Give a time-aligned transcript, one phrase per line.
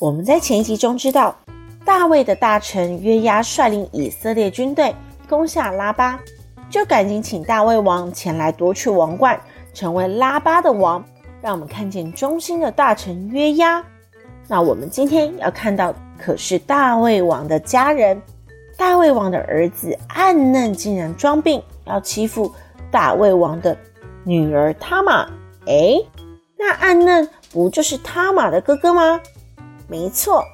[0.00, 1.34] 我们在前一集中知道，
[1.84, 4.94] 大卫的大臣约押率领以色列军队
[5.28, 6.18] 攻下拉巴，
[6.68, 9.40] 就赶紧请大卫王前来夺取王冠，
[9.72, 11.02] 成为拉巴的王。
[11.40, 13.84] 让我们看见忠心的大臣约押。
[14.48, 18.20] 那我们今天要看到，可是大卫王的家人，
[18.76, 22.50] 大卫王的儿子暗嫩竟然装病要欺负
[22.90, 23.76] 大卫王的
[24.24, 25.28] 女儿他玛。
[25.66, 26.04] 诶，
[26.58, 29.20] 那暗嫩不就是他玛的哥哥吗？
[29.94, 30.44] 没错，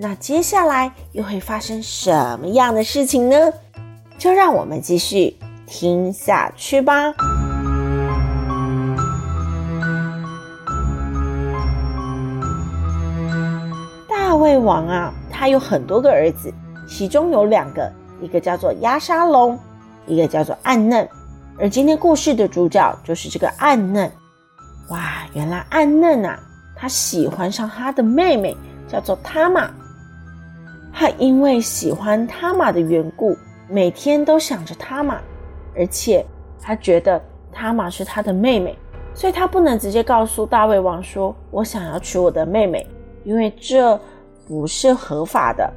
[0.00, 3.36] 那接下来又会发生什么样的事情呢？
[4.18, 5.36] 就让我们继续
[5.68, 7.14] 听下去吧。
[14.08, 16.52] 大胃王啊，他有很多个儿子，
[16.88, 17.88] 其中有两个，
[18.20, 19.56] 一个叫做押沙龙，
[20.08, 21.08] 一个叫做暗嫩。
[21.56, 24.10] 而今天故事的主角就是这个暗嫩。
[24.88, 26.36] 哇，原来暗嫩啊，
[26.74, 28.56] 他喜欢上他的妹妹。
[28.88, 29.70] 叫做他玛，
[30.92, 33.36] 他因为喜欢他玛的缘故，
[33.68, 35.20] 每天都想着他玛，
[35.76, 36.24] 而且
[36.60, 37.22] 他觉得
[37.52, 38.76] 他玛是他的妹妹，
[39.12, 42.86] 所以他不能直接告诉大胃王说：“我想要娶我的妹妹，
[43.24, 44.00] 因为这
[44.46, 45.70] 不是合法的。”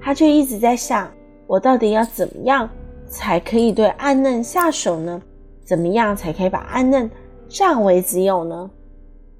[0.00, 1.10] 他就一直在想：
[1.46, 2.68] 我到底要怎么样
[3.06, 5.20] 才可以对暗嫩下手呢？
[5.64, 7.10] 怎么样才可以把暗嫩
[7.48, 8.70] 占为己有呢？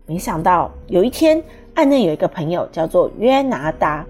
[0.05, 1.43] 没想到有一天。
[1.77, 4.03] 暗嫩有一个朋友叫做约拿达，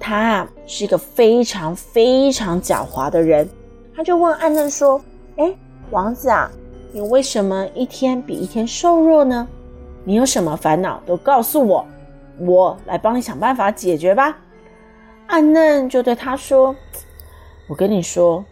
[0.00, 3.48] 他啊是一个非常非常狡猾的人。
[3.94, 5.00] 他就问暗嫩说
[5.38, 5.54] ：“哎，
[5.90, 6.50] 王子啊，
[6.90, 9.46] 你为什么一天比一天瘦弱呢？
[10.02, 11.86] 你有什么烦恼都告诉我，
[12.36, 14.36] 我来帮你想办法解决吧。”
[15.28, 16.74] 暗嫩就对他说
[17.70, 18.44] ：“我跟你说，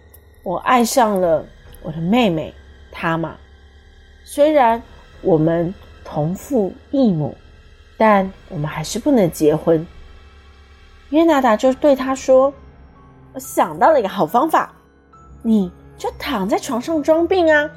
[0.45, 1.45] 我爱上了
[1.83, 2.55] 我的妹妹
[2.93, 3.35] 他玛，
[4.25, 4.81] 虽然
[5.21, 7.35] 我们同父异母。”
[7.99, 9.87] 但我们还是不能结婚。
[11.11, 12.53] 约拿达就对他说
[13.33, 14.73] ：“我想到了一个好方法，
[15.41, 17.71] 你就躺在床上装病啊，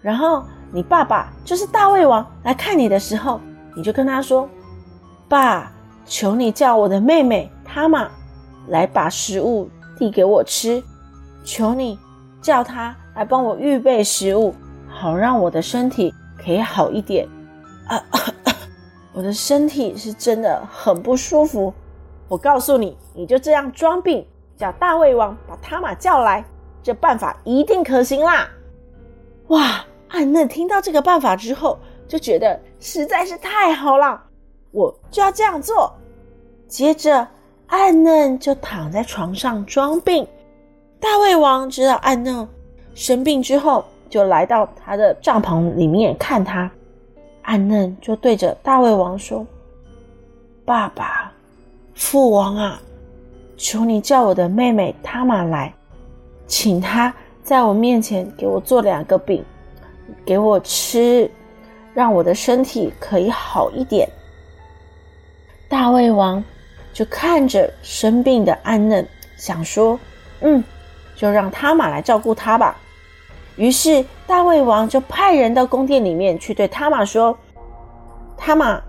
[0.00, 3.40] 然后你爸爸就是大胃王来看你的时候，
[3.74, 4.48] 你就跟他说
[5.28, 5.72] ：‘爸，
[6.06, 8.08] 求你叫我的妹妹他玛
[8.68, 10.82] 来把食物递给我吃，
[11.44, 11.98] 求你
[12.40, 14.54] 叫她来帮我预备食物，
[14.88, 17.28] 好让我的身体可以好一点。’
[17.88, 18.00] 啊。”
[19.20, 21.70] 我的身体是真的很不舒服，
[22.26, 24.26] 我告诉你，你就这样装病，
[24.56, 26.42] 叫大胃王把他玛叫来，
[26.82, 28.48] 这办法一定可行啦！
[29.48, 34.18] 哇，暗嫩听到这个办法之后，就觉得实在是太好了，
[34.70, 35.92] 我就要这样做。
[36.66, 37.28] 接着，
[37.66, 40.26] 暗嫩就躺在床上装病。
[40.98, 42.48] 大胃王知道暗嫩
[42.94, 46.70] 生病之后，就来到他的帐篷里面看他。
[47.42, 49.46] 暗嫩就对着大胃王说
[50.64, 51.32] ：“爸爸，
[51.94, 52.80] 父王啊，
[53.56, 55.72] 求你叫我的妹妹塔玛来，
[56.46, 57.12] 请她
[57.42, 59.44] 在我面前给我做两个饼，
[60.24, 61.30] 给我吃，
[61.92, 64.08] 让我的身体可以好一点。”
[65.68, 66.42] 大胃王
[66.92, 69.98] 就看着生病的暗嫩，想说
[70.42, 70.62] ：“嗯，
[71.14, 72.76] 就让塔玛来照顾他吧。”
[73.60, 77.36] 于是大卫王就派人到宫殿里面去对他玛说
[78.34, 78.80] ：“他玛，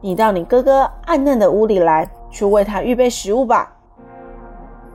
[0.00, 3.70] 你到你哥哥暗嫩的屋里来，去为他预备食物吧。”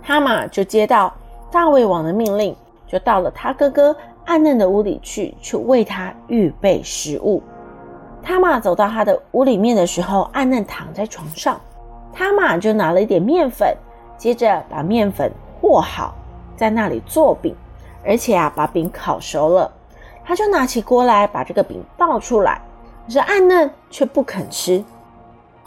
[0.01, 1.13] 他玛就接到
[1.51, 2.55] 大卫王的命令，
[2.88, 3.95] 就到了他哥哥
[4.25, 7.43] 暗嫩的屋里去，去为他预备食物。
[8.23, 11.61] 他玛走到他的屋里面的时候，暗嫩躺在床上，
[12.11, 13.78] 他玛就拿了一点面粉，
[14.17, 15.31] 接着把面粉
[15.61, 16.16] 和好，
[16.55, 17.55] 在那里做饼。
[18.05, 19.72] 而且啊，把饼烤熟了，
[20.23, 22.61] 他就拿起锅来把这个饼倒出来，
[23.05, 24.84] 可是暗嫩却不肯吃。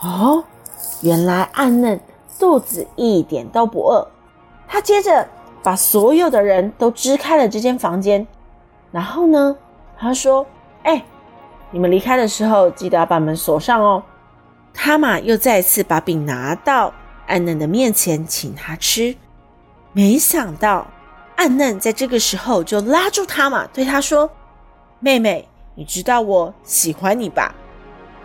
[0.01, 0.43] 哦，
[1.03, 1.99] 原来暗嫩
[2.39, 4.07] 肚子一点都不饿。
[4.69, 5.27] 他接着
[5.63, 8.27] 把所有的人都支开了这间房间，
[8.93, 9.57] 然后呢，
[9.99, 10.47] 他说
[10.85, 11.03] ：“哎，
[11.71, 14.03] 你们离开的时候记得要把门锁上哦。”
[14.73, 16.93] 他嘛又再次把饼拿到
[17.27, 19.17] 暗嫩的面前，请他吃。
[19.93, 20.87] 没想到。
[21.39, 24.29] 暗嫩在这个时候就拉住他嘛，对他说
[24.99, 27.55] ：“妹妹，你知道我喜欢你吧？”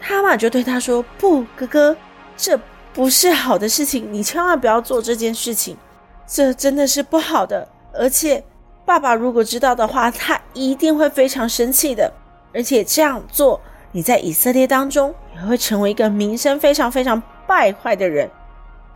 [0.01, 1.95] 他嘛就对他说：“不，哥哥，
[2.36, 2.60] 这
[2.92, 5.77] 不是好的事情，你千万不要做这件事情，
[6.25, 7.68] 这真的是不好的。
[7.94, 8.44] 而且
[8.83, 12.12] 爸爸如果知道的话，他一定会非常生气的。
[12.51, 13.62] 而且这样做，
[13.92, 18.27] 你在以色列当中也会成为一个名声非常非常败坏的人。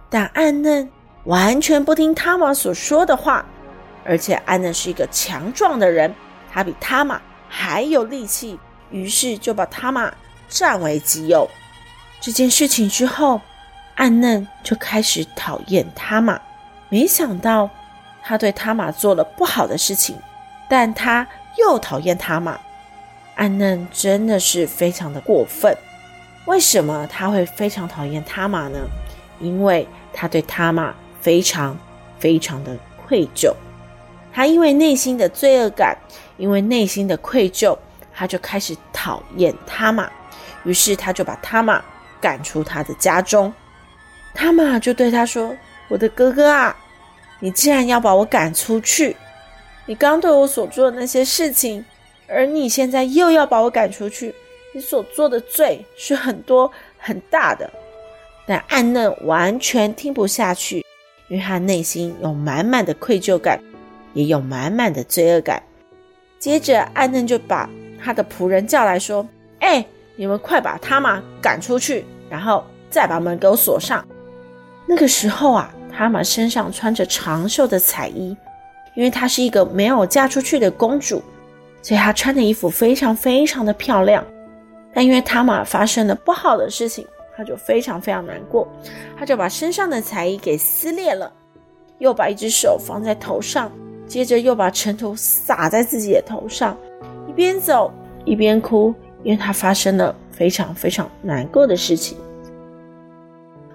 [0.10, 0.90] 但暗嫩
[1.26, 3.46] 完全不听他玛所说的话，
[4.08, 6.16] 而且安嫩是一个强壮的人，
[6.52, 8.58] 他比他玛还有力气，
[8.90, 10.12] 于是就把他玛
[10.48, 11.48] 占为己有。
[12.22, 13.42] 这件事情之后，
[13.96, 16.40] 安嫩就开始讨厌他玛，
[16.88, 17.70] 没想到
[18.24, 20.16] 他对他玛做了不好的事情，
[20.70, 21.28] 但他
[21.58, 22.58] 又讨厌他玛。
[23.36, 25.78] 安嫩真的是非常的过分。
[26.46, 28.80] 为什么他会非常讨厌他玛呢？
[29.40, 31.78] 因为他对他玛非常
[32.18, 32.76] 非常的
[33.06, 33.54] 愧疚。
[34.38, 35.98] 他因为内心的罪恶感，
[36.38, 37.76] 因为内心的愧疚，
[38.14, 40.08] 他就开始讨厌他玛。
[40.64, 41.84] 于是他就把他玛
[42.22, 43.52] 赶出他的家中。
[44.36, 45.58] 他玛就对他说
[45.90, 46.78] ：“我的哥哥啊，
[47.40, 49.18] 你既然要把我赶出去，
[49.88, 51.84] 你刚对我所做的那些事情。”
[52.30, 54.36] 而你现在又要把我赶出去，
[54.72, 57.68] 你所做的罪是很多很大的。
[58.46, 60.86] 但暗嫩完全听不下去，
[61.28, 63.60] 因为他内心有满满的愧疚感，
[64.18, 65.62] 也有满满的罪恶感。
[66.40, 67.70] 接着，暗嫩就把
[68.04, 69.24] 他的仆人叫来说
[69.62, 69.86] ：“哎，
[70.16, 74.04] 你们快把他玛赶出去，然后再把门给我锁上。”
[74.90, 78.36] 那个时候啊，他玛身上穿着长袖的彩衣，
[78.96, 81.22] 因为她是一个没有嫁出去的公主。
[81.84, 84.26] 所以她穿的衣服非常非常的漂亮，
[84.96, 87.06] 但因为他玛发生了不好的事情，
[87.36, 88.68] 她就非常非常难过，
[89.16, 91.32] 她就把身上的彩衣给撕裂了，
[92.00, 93.72] 又把一只手放在头上，
[94.08, 96.78] 接着又把尘土撒在自己的头上，
[97.28, 97.92] 一边走
[98.26, 98.94] 一边哭，
[99.24, 102.18] 因为他发生了非常非常难过的事情。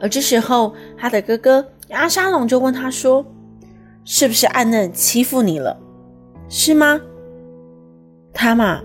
[0.01, 3.25] 而这时候，他的哥哥阿沙龙就问他说
[4.05, 5.79] ：“是不是暗嫩欺负你了？
[6.49, 7.01] 是吗？”
[8.35, 8.81] 他嘛，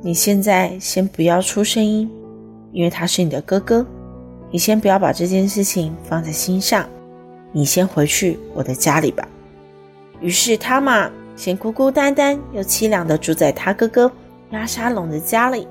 [0.00, 2.10] 你现在先不要出声音，
[2.70, 3.84] 因为他是你的哥哥。
[4.50, 6.88] 你先不要把这件事情放在心上，
[7.52, 9.26] 你先回去我的家里吧。
[10.22, 14.10] 于是他嘛先孤孤单单又凄凉的住在他哥哥
[14.52, 15.68] 押沙龙的家里。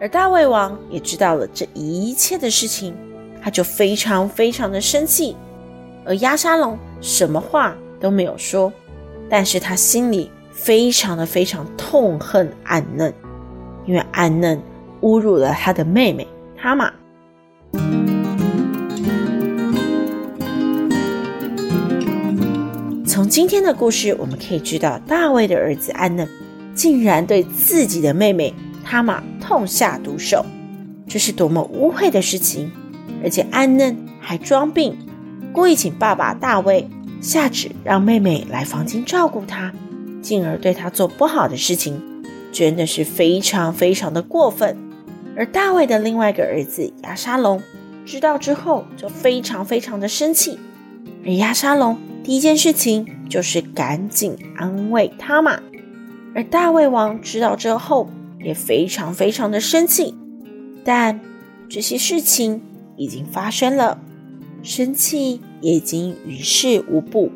[0.00, 2.94] 而大胃王也知道了这一切的事情，
[3.40, 5.36] 他就非常非常的生气。
[6.04, 8.72] 而押沙龙什么话都没有说，
[9.28, 10.30] 但是他心里。
[10.60, 13.14] 非常的非常痛恨暗嫩，
[13.86, 14.60] 因为暗嫩
[15.02, 16.26] 侮辱了他的妹妹
[16.56, 16.92] 他玛。
[23.08, 26.28] 从今天的故事，我们可以知道，大卫的儿子暗嫩
[26.74, 28.52] 竟然对自己的妹妹
[28.84, 30.44] 他玛痛下毒手，
[31.08, 32.70] 这是多么污秽的事情！
[33.24, 34.94] 而且暗嫩还装病，
[35.54, 36.86] 故意请爸爸大卫
[37.22, 39.72] 下旨让妹妹来房间照顾他。
[40.20, 41.98] 进而对他做不好的事情，
[42.52, 44.76] 真的是非常非常的过分。
[45.34, 47.62] 而大卫的另外一个儿子亚沙龙
[48.04, 50.58] 知道之后，就非常非常的生气。
[51.24, 51.96] 而亚沙龙
[52.28, 55.62] 第一件事情就是赶紧安慰他嘛。
[56.34, 58.10] 而大胃王知道之后，
[58.44, 60.14] 也非常非常的生气。
[60.84, 61.18] 但
[61.70, 62.60] 这些事情
[62.98, 63.98] 已经发生了，
[64.62, 67.32] 生气也已经于事无补。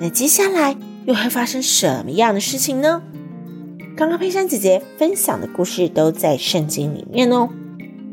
[0.00, 0.76] 那接下来，
[1.06, 3.04] 又会发生什么样的事情呢？
[3.96, 7.50] 刚刚佩珊姐姐分享的故事都在圣经里面哦，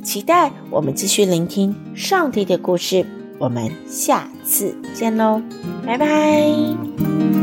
[0.03, 3.07] 期待我们继续聆听上帝的故事。
[3.41, 5.41] 我们下次见喽，
[5.83, 7.40] 拜拜。